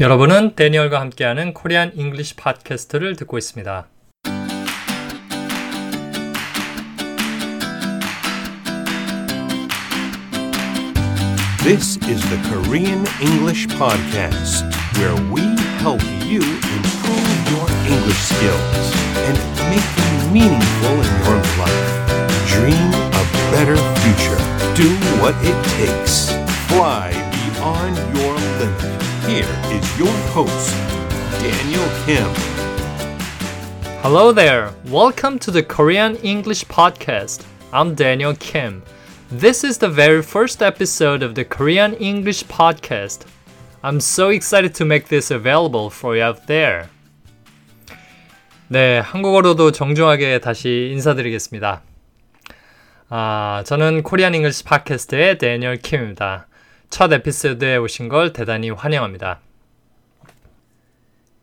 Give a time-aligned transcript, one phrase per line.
[0.00, 3.86] 여러분은 데니얼과 함께하는 코리안 잉글리시 팟캐스트를 듣고 있습니다.
[11.62, 14.64] This is the Korean English Podcast,
[14.98, 15.42] where we
[15.78, 18.86] help you improve your English skills
[19.30, 19.38] and
[19.70, 21.86] make them meaningful in your life.
[22.50, 24.42] Dream a better future.
[24.74, 24.90] Do
[25.22, 26.34] what it takes.
[26.66, 29.02] Fly beyond your limit.
[29.27, 30.75] Here is your host,
[31.41, 32.27] Daniel Kim.
[34.01, 34.73] Hello there.
[34.85, 37.45] Welcome to the Korean English Podcast.
[37.71, 38.83] I'm Daniel Kim.
[39.29, 43.25] This is the very first episode of the Korean English Podcast.
[43.83, 46.89] I'm so excited to make this available for you out there.
[48.67, 51.81] 네, 한국어로도 정중하게 다시 인사드리겠습니다.
[53.09, 56.47] 아, 저는 코리안 잉글리시 팟캐스트의 데니얼 킴입니다.
[56.94, 59.40] 첫 에피소드에 오신 걸 대단히 환영합니다.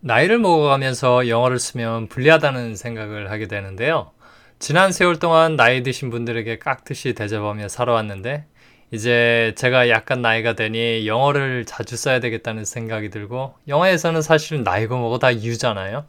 [0.00, 4.12] 나이를 먹어가면서 영어를 쓰면 불리하다는 생각을 하게 되는데요.
[4.58, 8.46] 지난 세월 동안 나이 드신 분들에게 깍듯이 대접하며 살아왔는데,
[8.90, 15.18] 이제 제가 약간 나이가 되니 영어를 자주 써야 되겠다는 생각이 들고, 영어에서는 사실 나이고 뭐고
[15.18, 16.06] 다 you잖아요.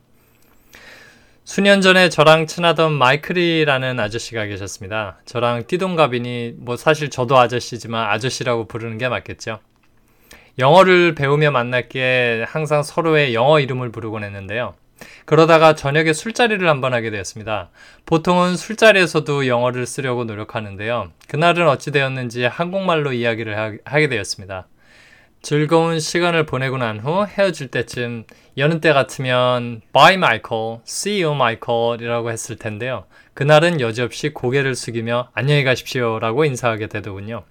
[1.45, 5.19] 수년 전에 저랑 친하던 마이클이라는 아저씨가 계셨습니다.
[5.25, 9.59] 저랑 띠동갑이니 뭐 사실 저도 아저씨지만 아저씨라고 부르는 게 맞겠죠.
[10.57, 14.73] 영어를 배우며 만날게 항상 서로의 영어 이름을 부르곤 했는데요.
[15.25, 17.69] 그러다가 저녁에 술자리를 한번 하게 되었습니다.
[18.07, 21.11] 보통은 술자리에서도 영어를 쓰려고 노력하는데요.
[21.27, 24.67] 그날은 어찌 되었는지 한국말로 이야기를 하게 되었습니다.
[25.45, 28.23] 즐거운 시간을 보내고 난 후 헤어질 때쯤
[28.57, 33.05] 여느 때 같으면 Bye Michael, See you Michael 이라고 했을 텐데요.
[33.35, 37.43] 그날은 여지없이 고개를 숙이며 안녕히 가십시오 라고 인사하게 되더군요.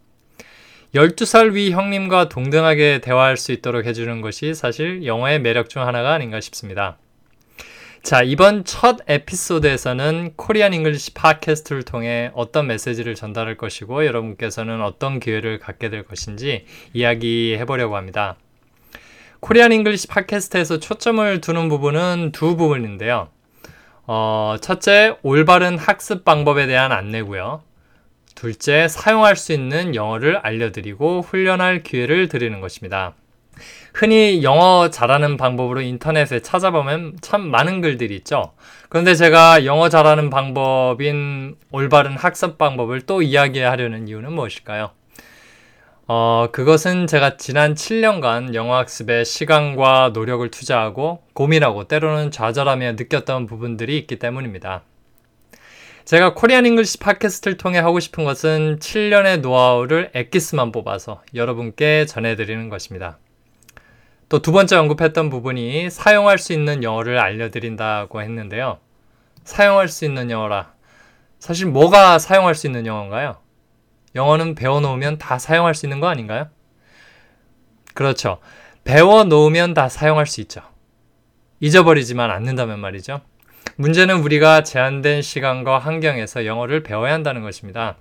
[0.93, 6.41] 12살 위 형님과 동등하게 대화할 수 있도록 해주는 것이 사실 영어의 매력 중 하나가 아닌가
[6.41, 6.99] 싶습니다.
[8.05, 15.59] 자, 이번 첫 에피소드에서는 Korean English 팟캐스트를 통해 어떤 메시지를 전달할 것이고 여러분께서는 어떤 기회를
[15.59, 18.37] 갖게 될 것인지 이야기해 보려고 합니다.
[19.41, 23.31] Korean English 팟캐스트에서 초점을 두는 부분은 두 부분인데요.
[24.07, 27.63] 어, 첫째, 올바른 학습 방법에 대한 안내고요.
[28.35, 33.15] 둘째, 사용할 수 있는 영어를 알려드리고 훈련할 기회를 드리는 것입니다.
[33.93, 38.53] 흔히 영어 잘하는 방법으로 인터넷에 찾아보면 참 많은 글들이 있죠.
[38.89, 44.91] 그런데 제가 영어 잘하는 방법인 올바른 학습 방법을 또 이야기하려는 이유는 무엇일까요?
[46.07, 53.97] 어, 그것은 제가 지난 7년간 영어 학습에 시간과 노력을 투자하고 고민하고 때로는 좌절하며 느꼈던 부분들이
[53.99, 54.83] 있기 때문입니다.
[56.05, 63.19] 제가 Korean English 팟캐스트를 통해 하고 싶은 것은 7년의 노하우를 엑기스만 뽑아서 여러분께 전해드리는 것입니다.
[64.35, 68.81] 또 두 번째 언급했던 부분이 사용할 수 있는 영어를 알려드린다고 했는데요.
[69.45, 70.73] 사용할 수 있는 영어라.
[71.39, 73.37] 사실 뭐가 사용할 수 있는 영어인가요?
[74.17, 76.49] 영어는 배워놓으면 다 사용할 수 있는 거 아닌가요?
[77.95, 78.39] 그렇죠.
[78.83, 80.63] 배워놓으면 다 사용할 수 있죠.
[81.61, 83.21] 잊어버리지만 않는다면 말이죠.
[83.77, 87.99] 문제는 우리가 제한된 시간과 환경에서 영어를 배워야 한다는 것입니다.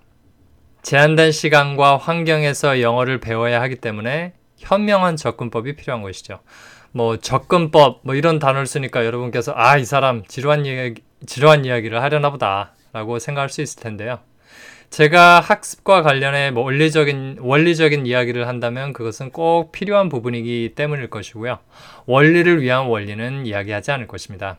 [0.81, 4.33] 제한된 시간과 환경에서 영어를 배워야 하기 때문에
[4.63, 6.39] 현명한 접근법이 필요한 것이죠.
[6.91, 12.29] 뭐 접근법 뭐 이런 단어를 쓰니까 여러분께서 아 이 사람 지루한 이야기 지루한 이야기를 하려나
[12.31, 14.19] 보다라고 생각할 수 있을 텐데요.
[14.89, 21.57] 제가 학습과 관련해 뭐 원리적인 원리적인 이야기를 한다면 그것은 꼭 필요한 부분이기 때문일 것이고요.
[22.05, 24.57] 원리를 위한 원리는 이야기하지 않을 것입니다.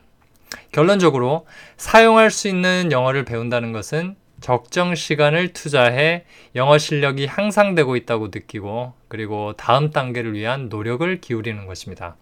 [0.73, 6.23] 결론적으로 사용할 수 있는 영어를 배운다는 것은 적정 시간을 투자해
[6.53, 12.15] 영어 실력이 향상되고 있다고 느끼고 그리고 다음 단계를 위한 노력을 기울이는 것입니다.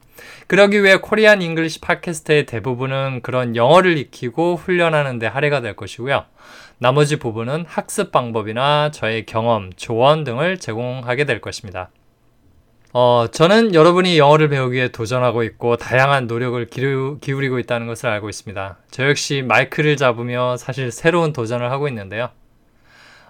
[0.48, 6.24] 그러기 위해 Korean English 팟캐스트의 대부분은 그런 영어를 익히고 훈련하는 데 할애가 될 것이고요.
[6.78, 11.90] 나머지 부분은 학습 방법이나 저의 경험, 조언 등을 제공하게 될 것입니다.
[12.96, 18.30] 어, 저는 여러분이 영어를 배우기 위해 도전하고 있고 다양한 노력을 기르, 기울이고 있다는 것을 알고
[18.30, 18.78] 있습니다.
[18.92, 22.30] 저 역시 마이크를 잡으며 사실 새로운 도전을 하고 있는데요.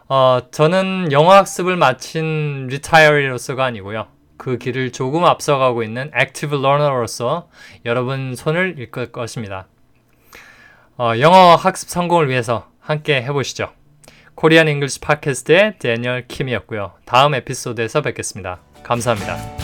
[0.09, 4.07] 어, 저는 영어 학습을 마친 retiree로서가 아니고요.
[4.35, 7.47] 그 길을 조금 앞서가고 있는 active learner로서
[7.85, 9.67] 여러분 손을 이끌 것입니다.
[10.97, 13.71] 어, 영어 학습 성공을 위해서 함께 해보시죠.
[14.35, 16.94] Korean English 팟캐스트의 Daniel Kim이었고요.
[17.06, 18.59] 다음 에피소드에서 뵙겠습니다.
[18.83, 19.62] 감사합니다.